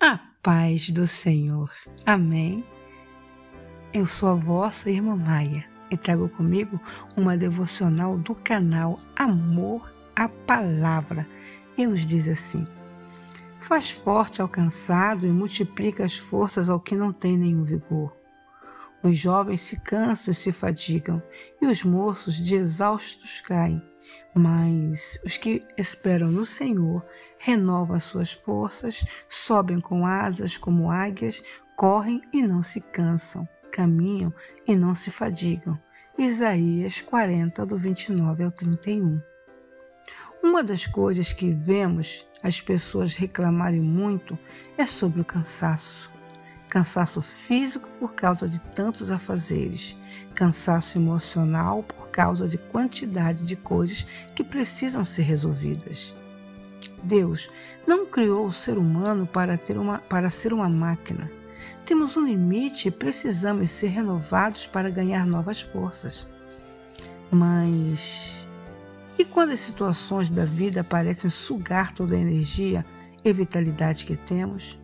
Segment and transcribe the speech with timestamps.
[0.00, 1.72] A paz do Senhor.
[2.06, 2.64] Amém.
[3.92, 6.80] Eu sou a vossa irmã Maia e trago comigo
[7.16, 11.26] uma devocional do canal Amor à Palavra.
[11.76, 12.64] E nos diz assim:
[13.58, 18.16] Faz forte ao cansado e multiplica as forças ao que não tem nenhum vigor.
[19.02, 21.20] Os jovens se cansam e se fadigam,
[21.60, 23.82] e os moços de exaustos caem.
[24.34, 27.04] Mas os que esperam no Senhor
[27.38, 31.42] renovam as suas forças, sobem com asas como águias,
[31.76, 34.32] correm e não se cansam, caminham
[34.66, 35.78] e não se fadigam.
[36.18, 39.20] Isaías 40, do 29 ao 31.
[40.42, 44.38] Uma das coisas que vemos as pessoas reclamarem muito
[44.76, 46.17] é sobre o cansaço
[46.68, 49.96] cansaço físico por causa de tantos afazeres,
[50.34, 56.14] cansaço emocional por causa de quantidade de coisas que precisam ser resolvidas.
[57.02, 57.48] Deus
[57.86, 61.30] não criou o ser humano para, ter uma, para ser uma máquina.
[61.84, 66.26] Temos um limite e precisamos ser renovados para ganhar novas forças.
[67.30, 68.46] Mas
[69.18, 72.84] e quando as situações da vida parecem sugar toda a energia
[73.24, 74.78] e vitalidade que temos?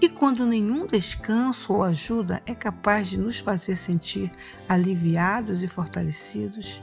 [0.00, 4.30] E quando nenhum descanso ou ajuda é capaz de nos fazer sentir
[4.68, 6.80] aliviados e fortalecidos,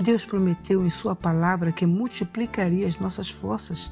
[0.00, 3.88] Deus prometeu em Sua palavra que multiplicaria as nossas forças,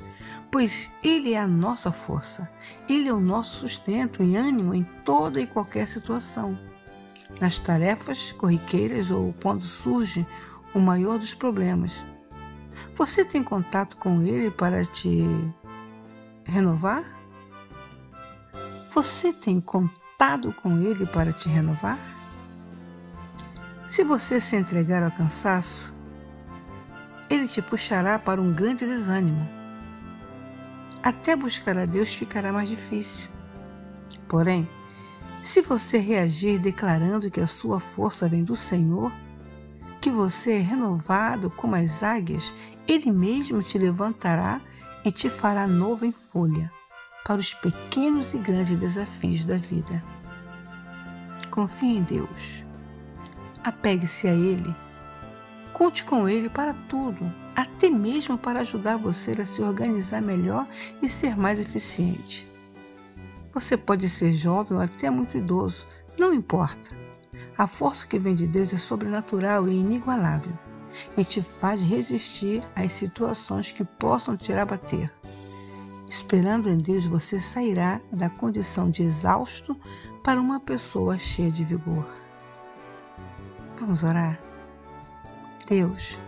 [0.50, 2.50] pois Ele é a nossa força,
[2.88, 6.58] Ele é o nosso sustento e ânimo em toda e qualquer situação.
[7.40, 10.26] Nas tarefas corriqueiras ou quando surge
[10.74, 12.04] o maior dos problemas.
[12.96, 15.24] Você tem contato com Ele para te
[16.44, 17.19] renovar?
[18.92, 21.96] Você tem contado com Ele para te renovar?
[23.88, 25.94] Se você se entregar ao cansaço,
[27.30, 29.48] Ele te puxará para um grande desânimo.
[31.04, 33.28] Até buscar a Deus ficará mais difícil.
[34.26, 34.68] Porém,
[35.40, 39.12] se você reagir declarando que a sua força vem do Senhor,
[40.00, 42.52] que você é renovado como as águias,
[42.88, 44.60] Ele mesmo te levantará
[45.04, 46.72] e te fará novo em folha
[47.24, 50.02] para os pequenos e grandes desafios da vida.
[51.50, 52.64] Confie em Deus.
[53.62, 54.74] Apegue-se a Ele.
[55.72, 60.66] Conte com Ele para tudo, até mesmo para ajudar você a se organizar melhor
[61.02, 62.50] e ser mais eficiente.
[63.52, 65.86] Você pode ser jovem ou até muito idoso,
[66.18, 66.90] não importa.
[67.56, 70.52] A força que vem de Deus é sobrenatural e inigualável
[71.16, 75.12] e te faz resistir às situações que possam te abater.
[76.10, 79.76] Esperando em Deus, você sairá da condição de exausto
[80.24, 82.04] para uma pessoa cheia de vigor.
[83.78, 84.36] Vamos orar?
[85.68, 86.18] Deus,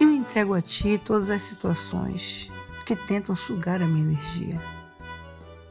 [0.00, 2.50] eu entrego a Ti todas as situações
[2.84, 4.60] que tentam sugar a minha energia.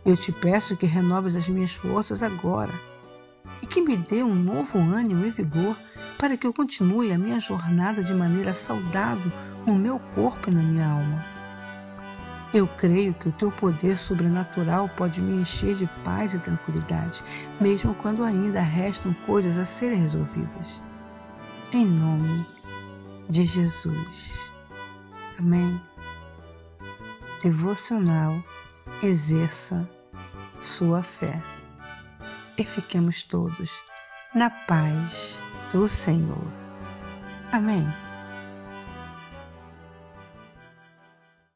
[0.05, 2.73] Eu te peço que renoves as minhas forças agora
[3.61, 5.75] e que me dê um novo ânimo e vigor
[6.17, 9.29] para que eu continue a minha jornada de maneira saudável
[9.67, 11.32] no meu corpo e na minha alma.
[12.53, 17.23] Eu creio que o teu poder sobrenatural pode me encher de paz e tranquilidade,
[17.59, 20.81] mesmo quando ainda restam coisas a serem resolvidas.
[21.71, 22.45] Em nome
[23.27, 24.39] de Jesus.
[25.39, 25.81] Amém.
[27.41, 28.43] Devocional
[29.01, 29.89] exerça
[30.61, 31.41] sua fé.
[32.57, 33.71] E fiquemos todos
[34.33, 35.39] na paz
[35.71, 36.47] do Senhor.
[37.51, 37.85] Amém.